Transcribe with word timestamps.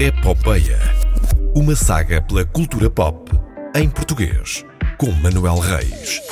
Epopeia. 0.00 0.78
Uma 1.54 1.76
saga 1.76 2.22
pela 2.22 2.42
cultura 2.42 2.88
pop 2.88 3.30
em 3.76 3.86
português, 3.86 4.64
com 4.96 5.10
Manuel 5.10 5.58
Reis. 5.58 6.22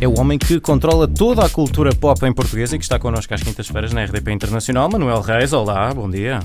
É 0.00 0.06
o 0.06 0.16
homem 0.16 0.38
que 0.38 0.60
controla 0.60 1.08
toda 1.08 1.44
a 1.44 1.50
cultura 1.50 1.92
pop 1.92 2.24
em 2.24 2.32
português 2.32 2.72
e 2.72 2.78
que 2.78 2.84
está 2.84 3.00
connosco 3.00 3.34
às 3.34 3.42
quintas-feiras 3.42 3.92
na 3.92 4.04
RDP 4.04 4.30
Internacional. 4.30 4.88
Manuel 4.88 5.22
Reis, 5.22 5.52
olá, 5.52 5.92
bom 5.92 6.08
dia. 6.08 6.38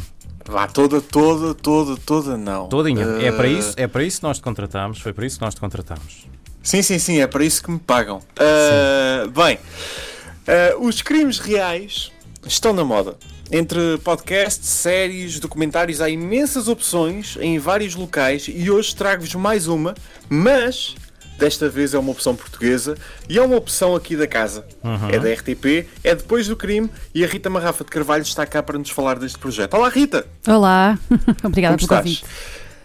Vá, 0.43 0.65
toda, 0.65 0.99
toda, 0.99 1.53
toda, 1.53 1.97
toda 1.97 2.35
não. 2.35 2.67
Todinha. 2.67 3.05
Uh, 3.05 3.21
É, 3.21 3.31
para 3.31 3.47
isso, 3.47 3.73
é 3.77 3.85
para 3.85 4.03
isso 4.03 4.17
que 4.17 4.23
nós 4.23 4.37
te 4.37 4.43
contratamos, 4.43 4.99
foi 4.99 5.13
para 5.13 5.27
isso 5.27 5.37
que 5.37 5.45
nós 5.45 5.53
te 5.53 5.61
contratamos. 5.61 6.25
Sim, 6.63 6.81
sim, 6.81 6.97
sim, 6.97 7.21
é 7.21 7.27
para 7.27 7.45
isso 7.45 7.61
que 7.61 7.69
me 7.69 7.77
pagam. 7.77 8.17
Uh, 8.17 9.29
bem, 9.29 9.59
uh, 9.59 10.83
os 10.83 11.03
crimes 11.03 11.37
reais 11.37 12.11
estão 12.43 12.73
na 12.73 12.83
moda. 12.83 13.15
Entre 13.51 13.97
podcasts, 13.99 14.67
séries, 14.67 15.39
documentários, 15.39 16.01
há 16.01 16.09
imensas 16.09 16.67
opções 16.67 17.37
em 17.39 17.59
vários 17.59 17.93
locais 17.93 18.47
e 18.49 18.71
hoje 18.71 18.95
trago-vos 18.95 19.35
mais 19.35 19.67
uma, 19.67 19.93
mas 20.27 20.95
desta 21.37 21.69
vez 21.69 21.93
é 21.93 21.99
uma 21.99 22.11
opção 22.11 22.35
portuguesa 22.35 22.97
e 23.29 23.37
é 23.37 23.41
uma 23.41 23.55
opção 23.55 23.95
aqui 23.95 24.15
da 24.15 24.25
casa. 24.25 24.65
É 25.11 25.19
da 25.19 25.31
RTP, 25.31 25.87
é 26.03 26.15
depois 26.15 26.47
do 26.47 26.55
crime 26.55 26.89
e 27.13 27.23
a 27.23 27.27
Rita 27.27 27.49
Marrafa 27.49 27.83
de 27.83 27.91
Carvalho 27.91 28.23
está 28.23 28.45
cá 28.47 28.63
para 28.63 28.79
nos 28.79 28.89
falar 28.89 29.19
deste 29.19 29.37
projeto. 29.37 29.75
Olá, 29.75 29.89
Rita! 29.89 30.25
Olá, 30.47 30.97
obrigada 31.43 31.77
Como 31.77 31.87
pelo 31.87 31.99
estás? 31.99 32.01
convite. 32.03 32.25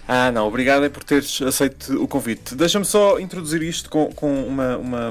Ah, 0.09 0.33
não, 0.33 0.49
obrigado 0.49 0.85
é 0.85 0.89
por 0.89 1.05
teres 1.05 1.41
aceito 1.41 2.03
o 2.03 2.09
convite. 2.09 2.57
Deixa-me 2.57 2.85
só 2.85 3.21
introduzir 3.21 3.63
isto 3.63 3.89
com, 3.89 4.07
com 4.13 4.43
uma, 4.45 4.77
uma- 4.77 5.11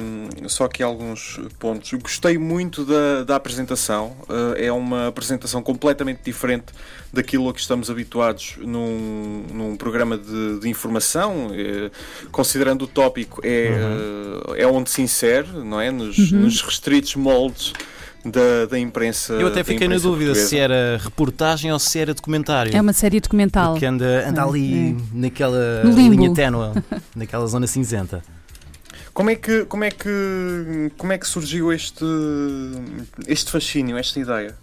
Só 0.49 0.65
aqui 0.65 0.83
alguns 0.83 1.39
pontos. 1.57 1.93
Gostei 1.93 2.37
muito 2.37 2.83
da, 2.83 3.23
da 3.23 3.35
apresentação. 3.37 4.13
Eh, 4.57 4.65
é 4.65 4.71
uma 4.73 5.07
apresentação 5.07 5.63
completamente 5.63 6.19
diferente 6.25 6.65
daquilo 7.13 7.47
a 7.47 7.53
que 7.53 7.61
estamos 7.61 7.89
habituados 7.89 8.55
num, 8.57 9.45
num 9.53 9.77
programa 9.77 10.17
de, 10.17 10.59
de 10.59 10.67
informação. 10.67 11.47
Eh, 11.53 11.89
considerando 12.29 12.81
o 12.81 12.87
tópico, 12.87 13.39
é, 13.41 13.67
eh, 14.57 14.63
é 14.63 14.67
onde 14.67 14.89
se 14.89 15.01
insere, 15.01 15.47
não 15.63 15.79
é? 15.79 15.91
Nos, 15.91 16.17
Uhum. 16.17 16.39
nos 16.41 16.61
restritos 16.61 17.15
moldes 17.15 17.71
da, 18.25 18.65
da 18.69 18.77
imprensa. 18.79 19.33
Eu 19.33 19.47
até 19.47 19.63
fiquei 19.63 19.87
na 19.87 19.95
dúvida 19.97 20.31
portuguesa. 20.31 20.47
se 20.47 20.57
era 20.57 20.97
reportagem 21.01 21.71
ou 21.71 21.79
se 21.79 21.97
era 21.99 22.13
documentário. 22.13 22.75
É 22.75 22.81
uma 22.81 22.93
série 22.93 23.19
documental. 23.19 23.73
Porque 23.73 23.85
anda, 23.85 24.27
anda 24.27 24.41
É, 24.41 24.43
ali 24.43 24.89
é. 24.89 24.95
naquela 25.13 25.83
No 25.83 25.91
limbo. 25.91 26.15
linha 26.15 26.33
ténue, 26.33 26.73
naquela 27.15 27.47
zona 27.47 27.67
cinzenta. 27.67 28.21
Como 29.13 29.29
é 29.29 29.35
que 29.35 29.65
como 29.65 29.83
é 29.83 29.91
que 29.91 30.91
como 30.97 31.11
é 31.11 31.17
que 31.17 31.27
surgiu 31.27 31.73
este 31.73 32.05
este 33.27 33.51
fascínio, 33.51 33.97
esta 33.97 34.19
ideia? 34.19 34.55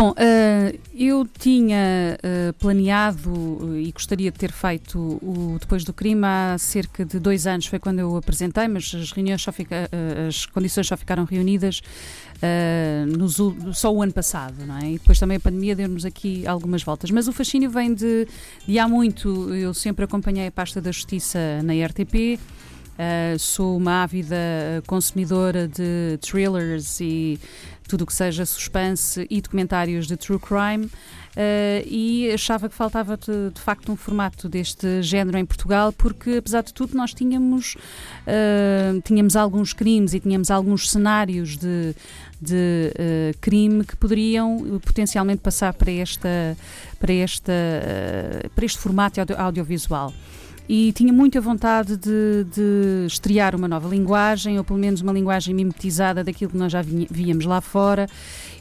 Bom, 0.00 0.14
eh, 0.16 0.78
eu 0.94 1.26
tinha 1.26 2.16
eh, 2.22 2.52
planeado 2.56 3.74
eh, 3.74 3.80
e 3.80 3.90
gostaria 3.90 4.30
de 4.30 4.38
ter 4.38 4.52
feito 4.52 4.96
o 4.96 5.56
Depois 5.58 5.82
do 5.82 5.92
Crime 5.92 6.24
há 6.24 6.56
cerca 6.56 7.04
de 7.04 7.18
dois 7.18 7.48
anos, 7.48 7.66
foi 7.66 7.80
quando 7.80 7.98
eu 7.98 8.16
apresentei, 8.16 8.68
mas 8.68 8.94
as 8.94 9.10
reuniões 9.10 9.42
só 9.42 9.50
fica, 9.50 9.90
as 10.28 10.46
condições 10.46 10.86
só 10.86 10.96
ficaram 10.96 11.24
reunidas 11.24 11.80
nos 13.08 13.38
só 13.76 13.92
o 13.92 14.00
ano 14.00 14.12
passado, 14.12 14.64
não 14.64 14.78
é? 14.78 14.92
E 14.92 14.98
depois 14.98 15.18
também 15.18 15.38
a 15.38 15.40
pandemia 15.40 15.74
deu-nos 15.74 16.04
aqui 16.04 16.46
algumas 16.46 16.84
voltas. 16.84 17.10
Mas 17.10 17.26
o 17.26 17.32
fascínio 17.32 17.68
vem 17.68 17.92
de, 17.92 18.28
de 18.68 18.78
há 18.78 18.86
muito, 18.86 19.52
eu 19.52 19.74
sempre 19.74 20.04
acompanhei 20.04 20.46
a 20.46 20.52
pasta 20.52 20.80
da 20.80 20.92
Justiça 20.92 21.60
na 21.64 21.72
RTP, 21.72 22.38
Uh, 22.98 23.38
sou 23.38 23.76
uma 23.76 24.02
ávida 24.02 24.36
consumidora 24.84 25.68
de 25.68 26.18
thrillers 26.20 27.00
e 27.00 27.38
tudo 27.86 28.02
o 28.02 28.06
que 28.06 28.12
seja 28.12 28.44
suspense 28.44 29.24
e 29.30 29.40
documentários 29.40 30.08
de 30.08 30.16
true 30.16 30.38
crime 30.38 30.86
uh, 30.86 30.90
e 31.86 32.28
achava 32.34 32.68
que 32.68 32.74
faltava 32.74 33.16
de, 33.16 33.50
de 33.54 33.60
facto 33.60 33.92
um 33.92 33.96
formato 33.96 34.48
deste 34.48 35.00
género 35.00 35.38
em 35.38 35.46
Portugal 35.46 35.92
porque 35.92 36.38
apesar 36.38 36.62
de 36.62 36.74
tudo 36.74 36.96
nós 36.96 37.14
tínhamos 37.14 37.76
uh, 38.26 39.00
tínhamos 39.02 39.36
alguns 39.36 39.72
crimes 39.72 40.12
e 40.12 40.18
tínhamos 40.18 40.50
alguns 40.50 40.90
cenários 40.90 41.56
de, 41.56 41.94
de 42.40 42.92
uh, 42.92 43.38
crime 43.40 43.84
que 43.84 43.96
poderiam 43.96 44.80
potencialmente 44.84 45.40
passar 45.40 45.72
para 45.72 45.92
esta 45.92 46.56
para 46.98 47.12
esta 47.12 47.52
para 48.56 48.64
este 48.64 48.78
formato 48.78 49.20
audio- 49.20 49.38
audiovisual 49.38 50.12
e 50.68 50.92
tinha 50.92 51.12
muita 51.12 51.40
vontade 51.40 51.96
de, 51.96 52.44
de 52.44 53.06
estrear 53.06 53.56
uma 53.56 53.66
nova 53.66 53.88
linguagem, 53.88 54.58
ou 54.58 54.64
pelo 54.64 54.78
menos 54.78 55.00
uma 55.00 55.12
linguagem 55.12 55.54
mimetizada 55.54 56.22
daquilo 56.22 56.50
que 56.50 56.58
nós 56.58 56.70
já 56.70 56.82
víamos 56.82 57.46
lá 57.46 57.60
fora 57.60 58.06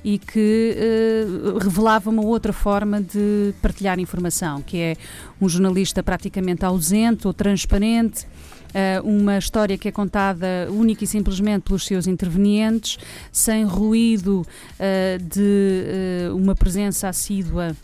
e 0.04 0.18
que 0.18 0.74
eh, 0.78 1.26
revelava 1.62 2.10
uma 2.10 2.24
outra 2.24 2.54
forma 2.54 3.02
de 3.02 3.54
partilhar 3.62 4.00
informação, 4.00 4.62
que 4.62 4.78
é 4.78 4.96
um 5.42 5.50
jornalista 5.50 6.02
praticamente 6.02 6.64
ausente 6.64 7.28
ou 7.28 7.34
transparente. 7.34 8.26
eh, 8.74 9.02
uma 9.04 9.38
história 9.38 9.78
que 9.78 9.88
é 9.88 9.92
contada 9.92 10.68
única 10.70 11.04
e 11.04 11.08
simplesmente 11.08 11.64
pelos 11.64 11.86
seus 11.86 12.06
intervenientes, 12.06 12.98
sem 13.32 13.66
ruído 13.66 14.46
eh, 14.80 15.18
de 15.22 15.84
eh, 15.86 16.30
uma 16.32 16.54
presença 16.54 17.10
assídua 17.10 17.76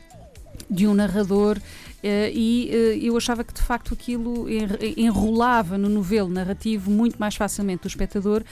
de 0.69 0.87
um 0.87 0.93
narrador 0.93 1.57
e 2.03 2.69
eh, 2.71 2.99
eu 3.01 3.15
achava 3.17 3.43
que 3.43 3.53
de 3.53 3.61
facto 3.61 3.93
aquilo 3.93 4.49
en- 4.49 4.67
enrolava 4.97 5.77
no 5.77 5.87
novelo 5.89 6.29
narrativo 6.29 6.91
muito 6.91 7.17
mais 7.17 7.35
facilmente 7.35 7.85
o 7.85 7.87
espectador 7.87 8.43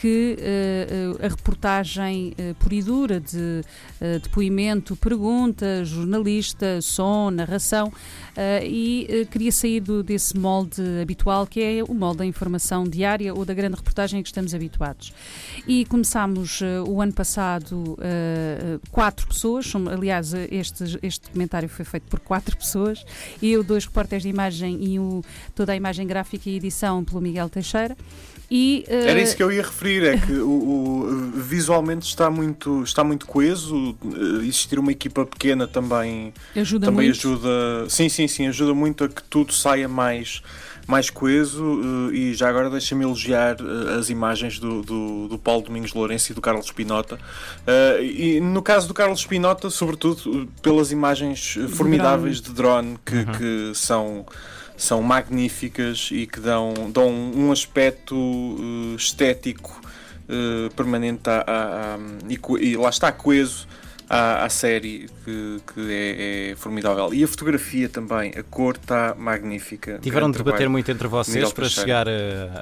que 0.00 0.36
eh, 0.38 1.14
eh, 1.20 1.24
a 1.26 1.28
reportagem 1.28 2.34
eh, 2.36 2.54
pura 2.58 2.74
e 2.74 2.82
dura 2.82 3.20
de 3.20 3.62
eh, 4.00 4.18
depoimento, 4.18 4.94
pergunta, 4.96 5.84
jornalista, 5.84 6.80
som, 6.82 7.30
narração 7.30 7.90
eh, 8.36 8.66
e 8.66 9.06
eh, 9.08 9.24
queria 9.24 9.50
sair 9.52 9.80
do- 9.80 10.02
desse 10.02 10.36
molde 10.36 10.82
habitual 11.00 11.46
que 11.46 11.62
é 11.62 11.82
o 11.82 11.94
molde 11.94 12.18
da 12.18 12.26
informação 12.26 12.84
diária 12.84 13.32
ou 13.34 13.44
da 13.46 13.54
grande 13.54 13.76
reportagem 13.76 14.20
a 14.20 14.22
que 14.22 14.28
estamos 14.28 14.52
habituados. 14.54 15.14
E 15.66 15.84
começámos 15.86 16.60
eh, 16.60 16.80
o 16.86 17.00
ano 17.00 17.12
passado 17.14 17.96
eh, 18.00 18.76
eh, 18.76 18.88
quatro 18.90 19.26
pessoas, 19.26 19.72
aliás 19.90 20.34
eh, 20.34 20.46
este, 20.50 20.98
este 21.02 21.24
documentário 21.26 21.68
foi 21.70 21.84
feito 21.86 22.04
por 22.08 22.20
quatro 22.20 22.54
pessoas, 22.56 22.95
eu, 23.42 23.62
dois 23.62 23.84
repórteres 23.84 24.22
de 24.22 24.28
imagem 24.28 24.78
e 24.82 24.98
o- 24.98 25.22
toda 25.54 25.72
a 25.72 25.76
imagem 25.76 26.06
gráfica 26.06 26.48
e 26.50 26.56
edição 26.56 27.04
pelo 27.04 27.20
Miguel 27.20 27.48
Teixeira. 27.48 27.96
E, 28.48 28.84
eh, 28.86 29.08
Era 29.10 29.20
isso 29.20 29.34
que 29.36 29.42
eu 29.42 29.50
ia 29.50 29.62
referir, 29.62 30.04
é 30.04 30.16
que 30.18 30.32
o, 30.34 30.48
o- 30.48 31.30
visualmente 31.34 32.06
está 32.06 32.30
muito, 32.30 32.82
está 32.84 33.02
muito 33.02 33.26
coeso, 33.26 33.96
eh, 34.04 34.44
existir 34.46 34.78
uma 34.78 34.92
equipa 34.92 35.26
pequena 35.26 35.66
também, 35.66 36.32
ajuda 36.54 36.86
também 36.86 37.06
muito. 37.08 37.18
ajuda. 37.28 37.48
Sim, 37.88 38.08
sim, 38.08 38.28
sim, 38.28 38.46
ajuda 38.46 38.72
muito 38.72 39.02
a 39.02 39.08
que 39.08 39.22
tudo 39.24 39.52
saia 39.52 39.88
mais, 39.88 40.42
mais 40.86 41.10
coeso 41.10 41.80
eh, 42.12 42.14
e 42.16 42.34
já 42.34 42.48
agora 42.48 42.70
deixa-me 42.70 43.04
elogiar 43.04 43.56
eh, 43.60 43.98
as 43.98 44.08
imagens 44.08 44.58
do, 44.58 44.82
do, 44.82 45.28
do 45.28 45.38
Paulo 45.38 45.62
Domingos 45.62 45.92
Lourenço 45.92 46.30
e 46.30 46.34
do 46.34 46.40
Carlos 46.40 46.70
Pinota. 46.70 47.18
Eh, 47.66 48.04
e 48.04 48.40
no 48.40 48.62
caso 48.62 48.86
do 48.86 48.94
Carlos 48.94 49.24
Pinota, 49.26 49.68
sobretudo 49.70 50.48
pelas 50.62 50.92
imagens 50.92 51.58
formidáveis 51.70 52.40
de 52.40 52.52
drone 52.52 52.96
que, 53.04 53.24
que 53.38 53.72
são 53.74 54.24
são 54.76 55.02
magníficas 55.02 56.10
e 56.12 56.26
que 56.26 56.38
dão, 56.38 56.74
dão 56.92 57.08
um 57.10 57.50
aspecto 57.50 58.14
estético 58.96 59.80
permanente 60.74 61.28
à, 61.30 61.44
à- 61.46 61.94
à- 61.94 61.98
e, 62.28 62.38
e 62.72 62.76
lá 62.76 62.90
está 62.90 63.10
coeso 63.10 63.66
à, 64.08 64.44
à 64.44 64.48
série 64.48 65.08
que, 65.24 65.60
que 65.74 65.80
é, 65.92 66.50
é 66.52 66.56
formidável 66.56 67.12
e 67.12 67.24
a 67.24 67.28
fotografia 67.28 67.88
também 67.88 68.32
a 68.36 68.42
cor 68.42 68.76
está 68.80 69.14
magnífica 69.18 69.98
Tiveram 70.00 70.30
de 70.30 70.38
debater 70.38 70.68
muito 70.68 70.90
entre 70.90 71.08
vocês 71.08 71.52
para 71.52 71.68
chegar 71.68 72.06
a- 72.08 72.12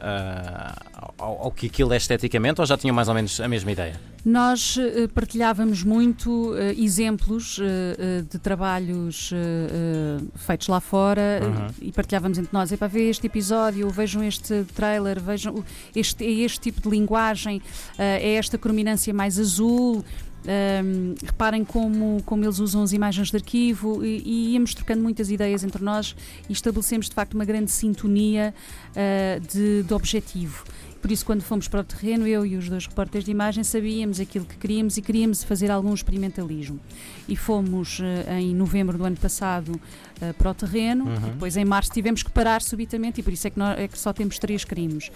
a- 0.03 1.05
ao, 1.19 1.45
ao 1.45 1.51
que 1.53 1.67
aquilo 1.67 1.93
é 1.93 1.97
esteticamente 1.97 2.61
ou 2.61 2.67
já 2.67 2.77
tinham 2.77 2.95
mais 2.95 3.09
ou 3.09 3.15
menos 3.15 3.41
a 3.41 3.49
mesma 3.49 3.71
ideia? 3.73 4.01
Nós 4.25 4.79
eh, 4.79 5.07
partilhávamos 5.15 5.83
muito 5.85 6.55
eh, 6.57 6.73
exemplos 6.79 7.59
eh, 7.61 7.97
eh, 8.21 8.23
de 8.23 8.39
trabalhos 8.39 9.31
eh, 9.35 9.37
eh, 9.37 10.25
feitos 10.37 10.67
lá 10.69 10.81
fora 10.81 11.21
eh, 11.21 11.45
Uhum. 11.45 11.67
e 11.83 11.93
partilhávamos 11.93 12.39
entre 12.39 12.49
nós. 12.51 12.73
Epá, 12.73 12.87
vê 12.87 13.11
este 13.11 13.27
episódio, 13.27 13.89
vejam 13.91 14.25
este 14.25 14.65
trailer, 14.75 15.21
vejam 15.21 15.63
este, 15.95 16.25
é 16.25 16.31
este 16.45 16.59
tipo 16.59 16.81
de 16.81 16.89
linguagem, 16.89 17.61
eh, 17.99 18.19
é 18.31 18.35
esta 18.37 18.57
crominância 18.57 19.13
mais 19.13 19.39
azul. 19.39 20.03
Ahm, 20.47 21.15
reparem 21.25 21.65
como, 21.65 22.23
como 22.25 22.45
eles 22.45 22.59
usam 22.59 22.83
as 22.83 22.93
imagens 22.93 23.31
de 23.31 23.37
arquivo 23.37 24.05
e, 24.05 24.23
e 24.25 24.53
íamos 24.53 24.75
trocando 24.75 25.03
muitas 25.03 25.31
ideias 25.31 25.65
entre 25.65 25.83
nós 25.83 26.15
e 26.49 26.53
estabelecemos 26.53 27.09
de 27.09 27.15
facto 27.15 27.33
uma 27.33 27.47
grande 27.47 27.71
sintonia 27.71 28.55
ah, 28.95 29.39
de, 29.41 29.83
de 29.83 29.95
objetivo. 29.95 30.65
Por 31.05 31.13
isso, 31.13 31.27
quando 31.27 31.43
fomos 31.43 31.69
para 31.69 31.81
o 31.81 31.85
terreno, 31.85 32.27
eu 32.27 32.47
e 32.47 32.57
os 32.57 32.67
dois 32.67 32.87
repórteres 32.87 33.27
de 33.27 33.31
imagem 33.31 33.63
sabíamos 33.63 34.19
aquilo 34.19 34.47
que 34.47 34.57
queríamos 34.57 34.97
e 34.97 35.03
queríamos 35.03 35.45
fazer 35.45 35.71
algum 35.71 35.93
experimentalismo. 35.93 36.81
E 37.29 37.37
fomos 37.37 38.01
eh, 38.01 38.41
em 38.41 38.55
novembro 38.55 38.97
do 38.97 39.05
ano 39.05 39.19
passado 39.19 39.79
eh, 40.19 40.33
para 40.33 40.51
o 40.51 40.55
terreno, 40.55 41.05
Uhum. 41.05 41.33
depois 41.33 41.59
em 41.59 41.65
março 41.67 41.93
tivemos 41.93 42.23
que 42.23 42.31
parar 42.31 42.63
subitamente, 42.63 43.21
e 43.21 43.23
por 43.23 43.35
isso 43.35 43.47
é 43.47 43.51
que, 43.51 43.59
nós, 43.59 43.79
é 43.79 43.87
que 43.87 43.99
só 43.99 44.15
temos 44.15 44.39
três 44.39 44.65
crimes. 44.65 45.11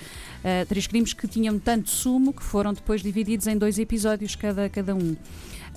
Eh, 0.44 0.66
três 0.66 0.86
crimes 0.86 1.14
que 1.14 1.26
tinham 1.26 1.58
tanto 1.58 1.88
sumo 1.88 2.34
que 2.34 2.42
foram 2.42 2.74
depois 2.74 3.00
divididos 3.00 3.46
em 3.46 3.56
dois 3.56 3.78
episódios 3.78 4.36
cada, 4.36 4.68
cada 4.68 4.94
um. 4.94 5.16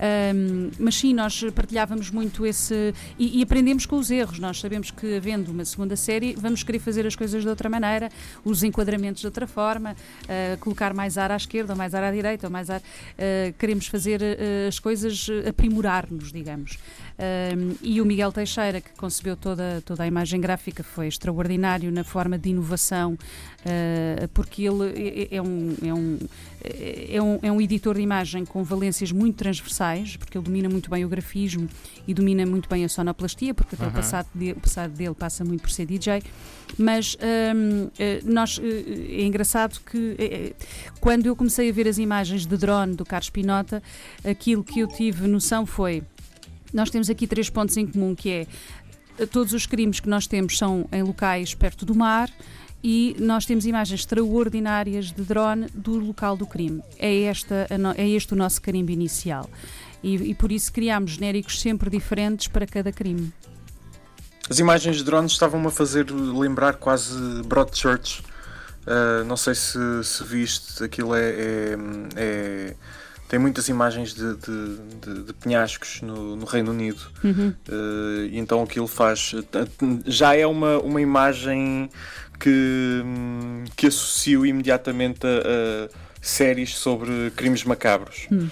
Um, 0.02 0.72
mas 0.80 0.96
sim, 0.96 1.14
nós 1.14 1.44
partilhávamos 1.54 2.10
muito 2.10 2.44
esse. 2.46 2.94
E, 3.20 3.40
e, 3.40 3.44
aprendemos 3.44 3.86
com 3.86 3.98
os 3.98 4.10
erros. 4.10 4.40
Nós 4.40 4.60
sabemos 4.60 4.90
que, 4.90 5.16
havendo 5.16 5.52
uma 5.52 5.64
segunda 5.64 5.96
série, 5.96 6.34
vamos 6.34 6.64
querer 6.64 6.80
fazer 6.80 7.06
as 7.06 7.16
coisas 7.16 7.44
de 7.44 7.48
outra 7.48 7.70
maneira, 7.70 8.10
os 8.44 8.64
enquadramentos 8.64 9.22
de 9.22 9.28
outra 9.28 9.46
forma, 9.46 9.96
uh, 10.24 10.58
colocar 10.60 10.94
mais 10.94 11.18
ar 11.18 11.32
à 11.32 11.36
esquerda, 11.36 11.74
ou 11.74 11.78
mais 11.78 11.94
ar 11.94 12.04
à 12.04 12.12
direita, 12.12 12.48
ou 12.48 12.52
mais 12.52 12.70
ar. 12.70 12.80
Uh, 12.80 13.54
queremos 13.58 13.88
fazer 13.88 14.22
uh, 14.22 14.68
as 14.68 14.80
coisas, 14.80 15.28
aprimorar-nos, 15.48 16.32
digamos. 16.32 16.78
E 17.84 18.02
o 18.02 18.06
Miguel 18.06 18.32
Teixeira, 18.32 18.82
que 18.82 18.90
concebeu 18.98 19.36
toda, 19.36 19.84
toda 19.86 20.04
a 20.04 20.08
imagem 20.08 20.42
gráfica, 20.42 20.84
foi 20.84 21.08
extraordinário 21.08 21.92
na 21.92 22.04
forma 22.04 22.36
de 22.36 22.50
inovação, 22.50 23.16
porque 24.34 24.64
ele 24.64 25.30
é, 25.30 25.36
é, 25.36 25.42
um, 25.42 25.76
é, 25.84 25.94
um, 25.94 26.20
é, 26.64 27.22
um, 27.22 27.40
é 27.44 27.52
um 27.52 27.62
editor 27.62 27.94
de 27.94 28.02
imagem 28.02 28.44
com 28.44 28.64
valências 28.64 29.12
muito 29.12 29.36
transversais, 29.36 30.18
porque 30.18 30.36
ele 30.36 30.46
domina 30.46 30.68
muito 30.68 30.90
bem 30.90 31.06
o 31.06 31.10
grafismo 31.10 31.70
e 32.08 32.14
domina 32.14 32.44
muito 32.44 32.68
bem 32.68 32.84
a 32.84 32.90
sonoplastia, 32.90 33.54
porque 33.54 33.76
até 33.76 33.84
uhum. 33.84 33.92
o, 33.92 33.94
passado 33.94 34.28
de, 34.34 34.52
o 34.54 34.60
passado 34.60 34.92
dele 34.92 35.14
passa 35.14 35.46
muito 35.46 35.62
por 35.62 35.70
ser 35.70 35.86
DJ. 35.86 36.24
Mas 36.76 37.16
nós, 38.24 38.60
é 38.60 39.24
engraçado 39.24 39.80
que 39.86 39.91
quando 41.00 41.26
eu 41.26 41.36
comecei 41.36 41.70
a 41.70 41.74
ver 41.74 41.88
as 41.88 41.98
imagens 41.98 42.46
de 42.46 42.58
drone 42.58 42.96
do 42.96 43.06
Carlos 43.06 43.30
Pinota, 43.30 43.82
aquilo 44.24 44.64
que 44.64 44.80
eu 44.80 44.88
tive 44.88 45.28
noção 45.28 45.66
foi 45.66 46.04
nós 46.74 46.90
temos 46.90 47.10
aqui 47.10 47.28
três 47.28 47.50
pontos 47.50 47.76
em 47.78 47.86
comum, 47.86 48.16
que 48.16 48.30
é 48.30 48.48
eh, 49.20 49.26
todos 49.26 49.54
os 49.54 49.66
crimes 49.66 50.00
que 50.00 50.10
nós 50.10 50.26
temos 50.26 50.58
são 50.58 50.88
em 50.92 51.04
locais 51.04 51.54
perto 51.54 51.86
do 51.86 51.94
mar 51.94 52.30
e 52.84 53.16
nós 53.20 53.46
temos 53.46 53.66
imagens 53.66 54.02
extraordinárias 54.02 55.12
de 55.12 55.22
drone 55.22 55.68
do 55.74 55.98
local 56.00 56.36
do 56.36 56.48
crime. 56.48 56.82
É, 56.98 57.24
esta, 57.24 57.68
é 57.96 58.10
este 58.10 58.34
o 58.34 58.36
nosso 58.36 58.62
carimbo 58.62 58.92
inicial. 58.92 59.50
E, 60.02 60.16
e 60.16 60.34
por 60.34 60.52
isso 60.52 60.74
criámos 60.74 61.12
genéricos 61.12 61.62
sempre 61.62 61.90
diferentes 61.90 62.48
para 62.48 62.66
cada 62.66 62.92
crime. 62.92 63.32
As 64.50 64.58
imagens 64.58 64.98
de 64.98 65.04
drones 65.04 65.34
estavam-me 65.34 65.68
a 65.68 65.72
fazer 65.72 66.10
lembrar 66.10 66.78
quase 66.78 67.44
Broadchurch. 67.44 68.24
Uh, 68.88 69.24
não 69.26 69.38
sei 69.38 69.54
se, 69.54 69.78
se 70.04 70.24
viste, 70.24 70.84
aquilo 70.84 71.16
é, 71.16 71.30
é, 71.30 71.78
é 72.16 72.76
tem 73.32 73.40
muitas 73.40 73.70
imagens 73.70 74.14
de, 74.14 74.36
de, 74.36 74.78
de, 75.02 75.24
de 75.24 75.34
penhascos 75.34 76.02
no, 76.02 76.36
no, 76.36 76.46
Reino 76.46 76.72
Unido. 76.72 77.00
Uhum. 77.24 77.54
Uh, 77.70 78.30
então 78.34 78.62
aquilo 78.62 78.88
faz. 78.88 79.34
Já 80.06 80.36
é 80.36 80.46
uma, 80.46 80.80
uma 80.80 81.00
imagem 81.00 81.90
que, 82.38 83.02
que 83.78 83.88
associo 83.88 84.46
imediatamente 84.46 85.26
a, 85.26 85.88
a 85.88 85.90
séries 86.22 86.76
sobre 86.76 87.32
crimes 87.36 87.64
macabros. 87.64 88.28
Uhum. 88.30 88.50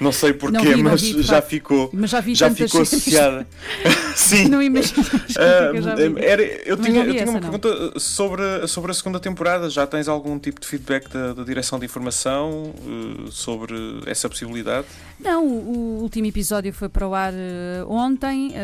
Não 0.00 0.12
sei 0.12 0.32
porquê, 0.32 0.74
vi, 0.74 0.82
mas 0.82 1.02
vi, 1.02 1.22
já 1.22 1.42
ficou, 1.42 1.90
mas 1.92 2.10
já, 2.10 2.20
vi 2.20 2.34
já 2.34 2.50
ficou 2.50 2.82
associada. 2.82 3.46
Sim. 4.14 4.48
Não 4.48 4.62
imagino. 4.62 5.02
Uh, 5.02 6.18
era, 6.18 6.42
eu 6.42 6.76
tinha, 6.76 7.04
eu 7.04 7.12
tinha 7.12 7.24
uma 7.24 7.40
não. 7.40 7.50
pergunta 7.50 7.98
sobre, 7.98 8.66
sobre 8.68 8.90
a 8.90 8.94
segunda 8.94 9.18
temporada. 9.18 9.68
Já 9.68 9.86
tens 9.86 10.08
algum 10.08 10.38
tipo 10.38 10.60
de 10.60 10.66
feedback 10.66 11.08
da, 11.08 11.32
da 11.32 11.42
direção 11.42 11.78
de 11.78 11.86
informação 11.86 12.72
uh, 12.84 13.30
sobre 13.30 13.74
essa 14.06 14.28
possibilidade? 14.28 14.86
Não, 15.18 15.46
o, 15.46 15.98
o, 15.98 16.02
último 16.02 16.26
episódio 16.26 16.72
foi 16.72 16.88
para 16.88 17.06
o 17.06 17.14
ar 17.14 17.32
uh, 17.32 17.90
ontem. 17.90 18.54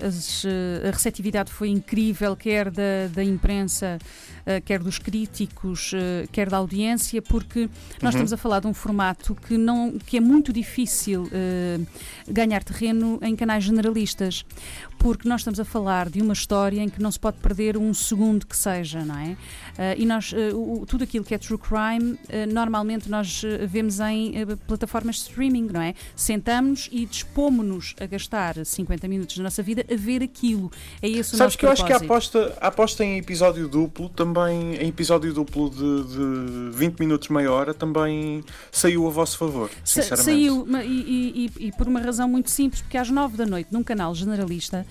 As, 0.00 0.44
a 0.86 0.90
receptividade 0.90 1.52
foi 1.52 1.68
incrível, 1.68 2.34
quer 2.36 2.70
da, 2.70 3.08
da 3.12 3.22
imprensa, 3.22 3.98
quer 4.64 4.80
dos 4.80 4.98
críticos, 4.98 5.92
quer 6.32 6.48
da 6.48 6.56
audiência, 6.56 7.20
porque 7.20 7.68
nós 8.02 8.02
uhum. 8.02 8.08
estamos 8.08 8.32
a 8.32 8.36
falar 8.36 8.60
de 8.60 8.66
um 8.66 8.74
formato 8.74 9.34
que 9.34 9.56
não, 9.56 9.98
que 9.98 10.16
é 10.16 10.20
muito 10.20 10.52
difícil 10.52 11.24
uh, 11.24 11.86
ganhar 12.26 12.62
terreno 12.62 13.18
em 13.22 13.34
canais 13.36 13.64
generalistas, 13.64 14.44
porque 14.98 15.28
nós 15.28 15.40
estamos 15.40 15.60
a 15.60 15.64
falar 15.64 16.08
de 16.08 16.20
uma 16.20 16.32
história 16.32 16.80
em 16.80 16.88
que 16.88 17.00
não 17.00 17.10
se 17.10 17.18
pode 17.18 17.38
perder 17.38 17.76
um 17.76 17.92
segundo 17.94 18.46
que 18.46 18.56
seja, 18.56 19.04
não 19.04 19.16
é? 19.16 19.36
E 19.96 20.04
nós, 20.04 20.32
uh, 20.32 20.86
tudo 20.86 21.04
aquilo 21.04 21.24
que 21.24 21.34
é 21.34 21.38
true 21.38 21.58
crime, 21.58 22.18
normalmente 22.52 23.08
nós 23.08 23.42
vemos 23.68 24.00
em 24.00 24.32
plataformas 24.66 25.16
de 25.16 25.22
streaming, 25.22 25.68
não 25.72 25.80
é? 25.80 25.94
Sentamos 26.16 26.88
e 26.90 27.06
dispomos-nos 27.06 27.94
a 28.00 28.06
gastar 28.06 28.64
50 28.64 29.06
minutos 29.06 29.36
da 29.36 29.44
nossa 29.44 29.62
vida 29.62 29.84
a 29.90 29.96
ver 29.96 30.22
aquilo. 30.22 30.70
É 31.00 31.08
esse 31.08 31.34
o 31.34 31.38
Sabes 31.38 31.54
que 31.54 31.60
propósito. 31.60 31.88
eu 31.88 31.94
acho 31.94 31.98
que 32.00 32.04
a 32.04 32.06
aposta, 32.06 32.58
a 32.60 32.66
aposta 32.66 33.04
em 33.04 33.18
episódio 33.18 33.68
duplo, 33.68 34.08
também 34.08 34.37
em 34.46 34.86
episódio 34.86 35.32
duplo 35.32 35.70
de, 35.70 36.70
de 36.70 36.76
20 36.76 36.98
minutos, 37.00 37.28
meia 37.28 37.50
hora, 37.50 37.74
também 37.74 38.44
saiu 38.70 39.06
a 39.06 39.10
vosso 39.10 39.38
favor 39.38 39.70
sinceramente. 39.84 40.24
Saiu, 40.24 40.66
e, 40.84 41.50
e, 41.58 41.66
e, 41.68 41.72
por 41.72 41.88
uma 41.88 42.00
razão 42.00 42.28
muito 42.28 42.50
simples, 42.50 42.82
porque 42.82 42.96
às 42.96 43.10
nove 43.10 43.36
da 43.36 43.46
noite, 43.46 43.68
num 43.72 43.82
canal 43.82 44.14
generalista, 44.14 44.86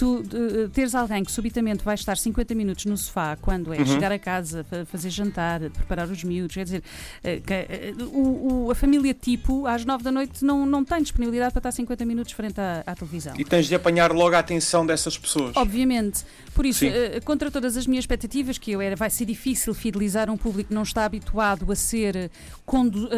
tu 0.00 0.20
uh, 0.20 0.68
teres 0.70 0.94
alguém 0.94 1.22
que 1.22 1.30
subitamente 1.30 1.84
vai 1.84 1.94
estar 1.94 2.16
50 2.16 2.54
minutos 2.54 2.86
no 2.86 2.96
sofá 2.96 3.36
quando 3.36 3.74
é 3.74 3.80
uhum. 3.80 3.84
chegar 3.84 4.10
a 4.10 4.18
casa, 4.18 4.64
fazer 4.86 5.10
jantar, 5.10 5.60
preparar 5.60 6.08
os 6.08 6.24
miúdos, 6.24 6.54
quer 6.54 6.64
dizer, 6.64 6.82
uh, 7.18 7.40
que, 7.42 8.02
uh, 8.02 8.08
o, 8.08 8.64
o, 8.64 8.70
a 8.70 8.74
família 8.74 9.12
tipo 9.12 9.66
às 9.66 9.84
9 9.84 10.02
da 10.02 10.10
noite 10.10 10.42
não, 10.42 10.64
não 10.64 10.82
tem 10.82 11.02
disponibilidade 11.02 11.52
para 11.52 11.60
estar 11.60 11.72
50 11.72 12.06
minutos 12.06 12.32
frente 12.32 12.58
à, 12.58 12.82
à 12.86 12.94
televisão. 12.94 13.34
E 13.38 13.44
tens 13.44 13.66
de 13.66 13.74
apanhar 13.74 14.10
logo 14.10 14.34
a 14.34 14.38
atenção 14.38 14.86
dessas 14.86 15.18
pessoas. 15.18 15.54
Obviamente. 15.54 16.24
Por 16.54 16.64
isso, 16.64 16.84
contra 17.24 17.50
todas 17.50 17.76
as 17.76 17.86
minhas 17.86 18.02
expectativas, 18.02 18.58
que 18.58 18.72
eu 18.72 18.80
era, 18.80 18.96
vai 18.96 19.08
ser 19.08 19.24
difícil 19.24 19.72
fidelizar 19.72 20.28
um 20.28 20.36
público 20.36 20.68
que 20.68 20.74
não 20.74 20.82
está 20.82 21.04
habituado 21.04 21.70
a 21.70 21.76
ser, 21.76 22.30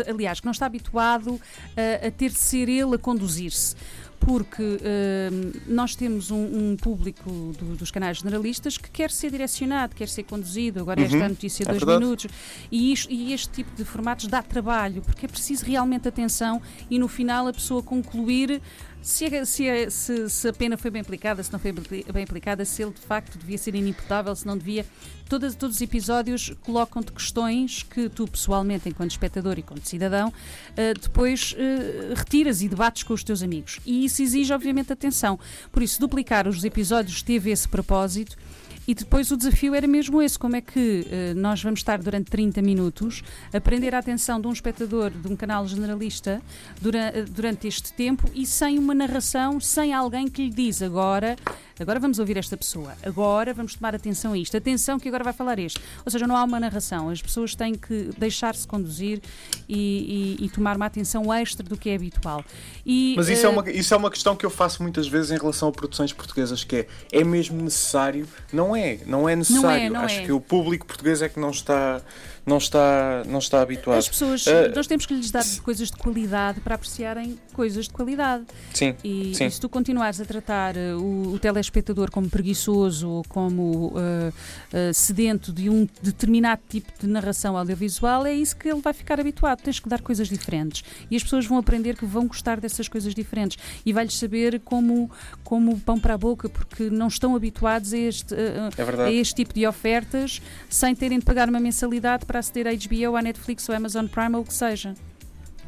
aliás, 0.08 0.38
que 0.38 0.46
não 0.46 0.52
está 0.52 0.66
habituado 0.66 1.40
a, 1.76 2.06
a 2.06 2.10
ter 2.10 2.30
de 2.30 2.38
ser 2.38 2.68
ele 2.68 2.94
a 2.94 2.98
conduzir-se 2.98 3.74
porque 4.24 4.62
uh, 4.62 5.60
nós 5.66 5.96
temos 5.96 6.30
um, 6.30 6.36
um 6.70 6.76
público 6.76 7.28
do, 7.58 7.76
dos 7.76 7.90
canais 7.90 8.18
generalistas 8.18 8.78
que 8.78 8.88
quer 8.88 9.10
ser 9.10 9.32
direcionado, 9.32 9.96
quer 9.96 10.08
ser 10.08 10.22
conduzido. 10.22 10.80
Agora, 10.80 11.00
uhum. 11.00 11.06
esta 11.06 11.28
notícia, 11.28 11.64
é 11.64 11.66
dois 11.66 11.78
verdade. 11.78 12.04
minutos. 12.04 12.26
E, 12.70 12.92
isto, 12.92 13.10
e 13.10 13.32
este 13.32 13.48
tipo 13.50 13.74
de 13.74 13.84
formatos 13.84 14.28
dá 14.28 14.40
trabalho, 14.40 15.02
porque 15.02 15.26
é 15.26 15.28
preciso 15.28 15.64
realmente 15.66 16.06
atenção 16.06 16.62
e 16.88 16.98
no 16.98 17.08
final 17.08 17.48
a 17.48 17.52
pessoa 17.52 17.82
concluir 17.82 18.62
se, 19.02 19.24
é, 19.26 19.44
se, 19.44 19.66
é, 19.66 19.90
se, 19.90 20.30
se, 20.30 20.48
a 20.48 20.52
pena 20.52 20.76
foi 20.76 20.90
bem 20.90 21.02
aplicada, 21.02 21.42
se 21.42 21.52
não 21.52 21.58
foi 21.58 21.72
bem 21.72 22.22
aplicada, 22.22 22.64
se 22.64 22.82
ele 22.82 22.92
de 22.92 23.00
facto 23.00 23.36
devia 23.36 23.58
ser 23.58 23.74
inimputável, 23.74 24.34
se 24.34 24.46
não 24.46 24.56
devia. 24.56 24.86
Todos, 25.28 25.54
todos 25.54 25.76
os 25.76 25.82
episódios 25.82 26.52
colocam-te 26.60 27.10
questões 27.10 27.82
que 27.82 28.08
tu, 28.08 28.28
pessoalmente, 28.28 28.88
enquanto 28.88 29.10
espectador 29.10 29.56
e 29.58 29.60
enquanto 29.60 29.86
cidadão, 29.86 30.28
uh, 30.28 31.00
depois 31.00 31.52
uh, 31.52 32.14
retiras 32.14 32.62
e 32.62 32.68
debates 32.68 33.02
com 33.02 33.14
os 33.14 33.24
teus 33.24 33.42
amigos. 33.42 33.80
E 33.84 34.04
isso 34.04 34.22
exige, 34.22 34.52
obviamente, 34.52 34.92
atenção. 34.92 35.38
Por 35.70 35.82
isso, 35.82 35.98
duplicar 35.98 36.46
os 36.46 36.62
episódios 36.64 37.22
teve 37.22 37.50
esse 37.50 37.66
propósito. 37.66 38.36
E 38.86 38.94
depois 38.94 39.30
o 39.30 39.36
desafio 39.36 39.74
era 39.74 39.86
mesmo 39.86 40.20
esse: 40.20 40.38
como 40.38 40.56
é 40.56 40.60
que 40.60 41.06
uh, 41.06 41.38
nós 41.38 41.62
vamos 41.62 41.80
estar 41.80 41.98
durante 41.98 42.30
30 42.30 42.60
minutos 42.62 43.22
a 43.52 43.60
prender 43.60 43.94
a 43.94 43.98
atenção 43.98 44.40
de 44.40 44.46
um 44.46 44.52
espectador 44.52 45.10
de 45.10 45.28
um 45.28 45.36
canal 45.36 45.66
generalista 45.66 46.42
durante, 46.80 47.22
durante 47.30 47.68
este 47.68 47.92
tempo 47.92 48.28
e 48.34 48.44
sem 48.44 48.78
uma 48.78 48.94
narração, 48.94 49.60
sem 49.60 49.92
alguém 49.92 50.28
que 50.28 50.42
lhe 50.44 50.50
diz 50.50 50.82
agora 50.82 51.36
agora 51.82 52.00
vamos 52.00 52.18
ouvir 52.18 52.36
esta 52.36 52.56
pessoa, 52.56 52.94
agora 53.02 53.52
vamos 53.52 53.74
tomar 53.74 53.94
atenção 53.94 54.32
a 54.32 54.38
isto, 54.38 54.56
atenção 54.56 54.98
que 54.98 55.08
agora 55.08 55.24
vai 55.24 55.32
falar 55.32 55.58
este. 55.58 55.80
Ou 56.04 56.10
seja, 56.10 56.26
não 56.26 56.36
há 56.36 56.44
uma 56.44 56.58
narração, 56.58 57.08
as 57.10 57.20
pessoas 57.20 57.54
têm 57.54 57.74
que 57.74 58.10
deixar-se 58.16 58.66
conduzir 58.66 59.20
e, 59.68 60.36
e, 60.38 60.44
e, 60.44 60.48
tomar 60.48 60.76
uma 60.76 60.86
atenção 60.86 61.32
extra 61.32 61.66
do 61.66 61.76
que 61.76 61.90
é 61.90 61.94
habitual. 61.94 62.44
E, 62.86 63.14
Mas 63.16 63.28
isso, 63.28 63.46
uh... 63.46 63.50
é 63.50 63.52
uma, 63.52 63.70
isso 63.70 63.94
é 63.94 63.96
uma 63.96 64.10
questão 64.10 64.34
que 64.34 64.46
eu 64.46 64.50
faço 64.50 64.82
muitas 64.82 65.06
vezes 65.06 65.30
em 65.30 65.38
relação 65.38 65.68
a 65.68 65.72
produções 65.72 66.12
portuguesas, 66.12 66.64
que 66.64 66.76
é, 66.76 66.86
é 67.10 67.24
mesmo 67.24 67.60
necessário? 67.62 68.26
Não 68.52 68.74
é, 68.74 68.98
não 69.06 69.28
é 69.28 69.36
necessário. 69.36 69.66
Não 69.66 69.70
é, 69.70 69.90
não 69.90 70.00
Acho 70.00 70.20
é. 70.20 70.24
que 70.24 70.32
o 70.32 70.40
público 70.40 70.86
português 70.86 71.22
é 71.22 71.28
que 71.28 71.38
não 71.38 71.50
está 71.50 72.00
não 72.44 72.58
está, 72.58 73.22
não 73.26 73.38
está 73.38 73.62
habituado. 73.62 73.98
As 73.98 74.08
pessoas, 74.08 74.46
uh, 74.46 74.72
nós 74.74 74.86
temos 74.86 75.06
que 75.06 75.14
lhes 75.14 75.30
dar 75.30 75.44
coisas 75.62 75.90
de 75.90 75.96
qualidade 75.96 76.60
para 76.60 76.74
apreciarem 76.74 77.38
coisas 77.52 77.86
de 77.86 77.92
qualidade. 77.92 78.44
Sim. 78.74 78.96
E, 79.04 79.32
sim. 79.34 79.46
e 79.46 79.50
se 79.50 79.60
tu 79.60 79.68
continuares 79.68 80.20
a 80.20 80.24
tratar 80.24 80.74
uh, 80.76 81.00
o, 81.00 81.34
o 81.34 81.38
telespectador 81.38 82.10
como 82.10 82.28
preguiçoso 82.28 83.08
ou 83.08 83.22
como 83.28 83.88
uh, 83.88 84.32
sedento 84.92 85.52
de 85.52 85.70
um 85.70 85.86
determinado 86.02 86.62
tipo 86.68 86.90
de 86.98 87.06
narração 87.06 87.56
audiovisual, 87.56 88.26
é 88.26 88.34
isso 88.34 88.56
que 88.56 88.68
ele 88.68 88.80
vai 88.80 88.92
ficar 88.92 89.20
habituado. 89.20 89.62
Tens 89.62 89.78
que 89.78 89.88
dar 89.88 90.00
coisas 90.00 90.28
diferentes. 90.28 90.82
E 91.10 91.16
as 91.16 91.22
pessoas 91.22 91.46
vão 91.46 91.58
aprender 91.58 91.96
que 91.96 92.04
vão 92.04 92.26
gostar 92.26 92.60
dessas 92.60 92.88
coisas 92.88 93.14
diferentes. 93.14 93.56
E 93.86 93.92
vai-lhes 93.92 94.18
saber 94.18 94.60
como, 94.64 95.08
como 95.44 95.78
pão 95.80 95.98
para 95.98 96.14
a 96.14 96.18
boca, 96.18 96.48
porque 96.48 96.90
não 96.90 97.06
estão 97.06 97.36
habituados 97.36 97.92
a 97.92 97.98
este, 97.98 98.34
é 98.34 99.04
a 99.04 99.12
este 99.12 99.34
tipo 99.34 99.54
de 99.54 99.66
ofertas 99.66 100.42
sem 100.68 100.94
terem 100.94 101.18
de 101.18 101.24
pagar 101.24 101.48
uma 101.48 101.60
mensalidade 101.60 102.26
para 102.32 102.40
aceder 102.40 102.66
à 102.66 102.72
HBO, 102.72 103.14
à 103.14 103.22
Netflix 103.22 103.68
ou 103.68 103.74
à 103.74 103.76
Amazon 103.76 104.06
Prime 104.06 104.34
ou 104.34 104.40
o 104.40 104.44
que 104.44 104.54
seja. 104.54 104.94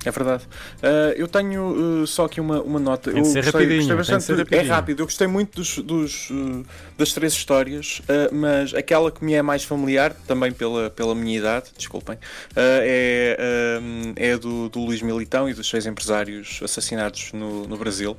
É 0.03 0.11
verdade. 0.11 0.45
Uh, 0.83 1.17
eu 1.17 1.27
tenho 1.27 2.03
uh, 2.03 2.07
só 2.07 2.27
aqui 2.27 2.39
uma, 2.39 2.61
uma 2.61 2.79
nota. 2.79 3.11
Tem 3.11 3.25
ser 3.25 3.43
gostei, 3.43 3.63
rapidinho. 3.63 3.77
gostei 3.77 3.89
tem 3.89 3.97
bastante. 3.97 4.25
ser 4.25 4.33
É 4.33 4.39
rapidinho. 4.39 4.73
rápido. 4.73 5.01
Eu 5.01 5.07
gostei 5.07 5.27
muito 5.27 5.57
dos, 5.57 5.79
dos, 5.79 6.31
uh, 6.31 6.65
das 6.99 7.13
três 7.13 7.33
histórias, 7.33 8.01
uh, 8.01 8.35
mas 8.35 8.75
aquela 8.75 9.11
que 9.11 9.25
me 9.25 9.33
é 9.33 9.41
mais 9.41 9.65
familiar, 9.65 10.15
também 10.27 10.53
pela, 10.53 10.91
pela 10.91 11.15
minha 11.15 11.39
idade, 11.39 11.71
desculpem, 11.77 12.17
uh, 12.17 12.21
é, 12.57 13.81
é 14.17 14.37
do, 14.37 14.69
do 14.69 14.81
Luís 14.81 15.01
Militão 15.01 15.49
e 15.49 15.55
dos 15.55 15.69
seis 15.69 15.87
empresários 15.87 16.61
assassinados 16.63 17.33
no, 17.33 17.67
no 17.67 17.77
Brasil. 17.79 18.15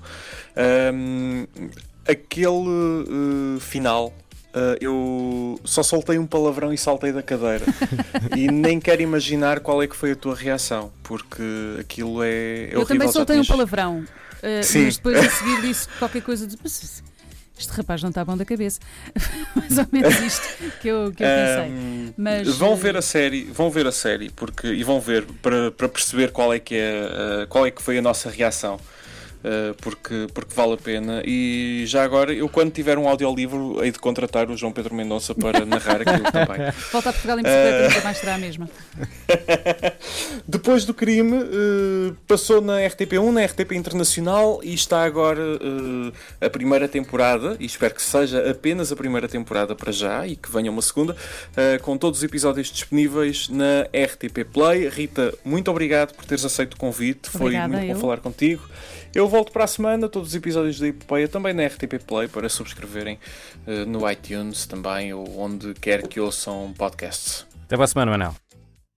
Aquele 2.08 2.48
uh, 2.48 3.60
final. 3.60 4.14
Uh, 4.56 4.78
eu 4.80 5.60
só 5.66 5.84
soltei 5.84 6.18
um 6.18 6.26
palavrão 6.26 6.72
e 6.72 6.78
saltei 6.78 7.12
da 7.12 7.22
cadeira. 7.22 7.66
e 8.38 8.48
nem 8.50 8.80
quero 8.80 9.02
imaginar 9.02 9.60
qual 9.60 9.84
é 9.84 9.88
que 9.88 9.96
foi 9.96 10.12
a 10.12 10.16
tua 10.16 10.34
reação, 10.34 10.94
porque 11.04 11.44
aquilo 11.78 12.24
é, 12.24 12.30
é 12.30 12.64
eu 12.72 12.80
horrível. 12.80 12.86
também 12.88 13.12
soltei 13.12 13.36
um 13.36 13.42
tinhas- 13.42 13.48
palavrão, 13.48 14.00
uh, 14.00 14.64
Sim. 14.64 14.86
mas 14.86 14.96
depois 14.96 15.18
a 15.20 15.30
seguir 15.30 15.62
disse 15.62 15.90
qualquer 16.00 16.22
coisa 16.22 16.48
de. 16.48 16.56
"Mas 16.64 17.04
Este 17.58 17.72
rapaz 17.74 18.02
não 18.02 18.10
está 18.10 18.24
bom 18.24 18.36
da 18.38 18.46
cabeça. 18.46 18.80
Mais 19.56 19.78
ou 19.78 19.86
menos 19.92 20.20
isto 20.22 20.48
que 20.82 20.88
eu, 20.88 21.12
que 21.16 21.24
eu 21.24 21.28
pensei. 21.28 21.72
Ahm, 21.72 22.14
Mas, 22.18 22.48
vão 22.58 22.74
eh, 22.74 22.76
ver 22.78 22.98
a 22.98 23.02
série, 23.02 23.44
vão 23.46 23.70
ver 23.70 23.88
a 23.88 23.92
série 23.92 24.30
porque 24.30 24.68
e 24.68 24.84
vão 24.84 25.00
ver 25.02 25.26
para, 25.42 25.70
para 25.72 25.88
perceber 25.90 26.32
qual 26.32 26.54
é 26.54 26.60
que 26.60 26.76
é 26.76 27.44
uh, 27.44 27.48
qual 27.48 27.66
é 27.66 27.72
que 27.72 27.82
foi 27.82 27.98
a 27.98 28.02
nossa 28.02 28.30
reação. 28.30 28.80
Uh, 29.46 29.76
porque, 29.76 30.28
porque 30.34 30.56
vale 30.56 30.74
a 30.74 30.78
pena 30.78 31.22
e 31.24 31.84
já 31.86 32.04
agora 32.04 32.34
eu 32.34 32.50
quando 32.50 32.72
tiver 32.72 32.98
um 32.98 33.08
audiolivro 33.08 33.84
hei 33.84 33.92
de 33.92 34.00
contratar 34.00 34.50
o 34.50 34.58
João 34.58 34.72
Pedro 34.72 34.96
Mendonça 34.96 35.36
para 35.36 35.64
narrar 35.66 36.02
aquilo 36.02 36.24
também 36.34 36.72
Volta 36.92 37.10
a 37.10 37.14
Portugal 37.14 37.38
em 37.38 37.44
bicicleta 37.44 37.76
Eh, 37.76 37.88
nunca 37.90 38.02
mais 38.02 38.18
será 38.18 38.36
a 38.36 38.38
mesma. 38.40 38.68
Depois 40.48 40.86
do 40.86 40.94
crime, 40.94 41.38
eh, 41.38 42.14
passou 42.28 42.62
na 42.62 42.78
RTP1, 42.80 43.32
na 43.32 43.46
RTP 43.46 43.74
Internacional 43.74 44.60
e 44.64 44.74
está 44.74 45.04
agora 45.04 45.42
eh, 45.42 46.46
a 46.46 46.50
primeira 46.50 46.88
temporada, 46.88 47.56
e 47.60 47.66
espero 47.66 47.94
que 47.94 48.02
seja 48.02 48.50
apenas 48.50 48.92
a 48.92 48.96
primeira 48.96 49.28
temporada 49.28 49.76
para 49.76 49.92
já 49.92 50.26
e 50.28 50.36
que 50.36 50.52
venha 50.52 50.72
uma 50.72 50.82
segunda, 50.82 51.16
eh, 51.56 51.78
com 51.80 51.98
todos 51.98 52.20
os 52.20 52.24
episódios 52.24 52.72
disponíveis 52.72 53.50
na 53.50 53.84
RTP 53.94 54.46
Play. 54.52 54.88
Rita, 54.90 55.34
muito 55.44 55.70
obrigado 55.72 56.14
por 56.14 56.26
teres 56.26 56.46
aceito 56.46 56.74
o 56.76 56.78
convite, 56.78 57.30
foi 57.30 57.42
Obrigada, 57.42 57.68
muito 57.70 57.88
bom 57.88 57.94
eu. 57.94 58.00
falar 58.00 58.18
contigo. 58.18 58.64
Eu 59.14 59.30
volto 59.36 59.52
para 59.52 59.66
a 59.66 59.68
semana, 59.68 60.08
todos 60.08 60.30
os 60.30 60.36
episódios 60.36 60.80
da 60.80 60.88
Epopeia 60.88 61.28
também 61.28 61.54
na 61.54 61.66
RTP 61.66 62.02
Play 62.08 62.30
para 62.30 62.48
subscreverem 62.48 63.20
eh, 63.68 63.84
no 63.84 64.10
iTunes 64.10 64.66
também 64.66 65.14
ou 65.14 65.42
onde 65.42 65.74
quer 65.74 66.08
que 66.08 66.22
ouçam 66.22 66.74
podcasts. 66.78 67.46
Até 67.66 67.76
para 67.76 67.84
a 67.84 67.88
semana, 67.88 68.12
Manel. 68.12 68.45